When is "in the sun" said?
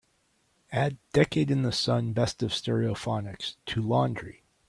1.51-2.13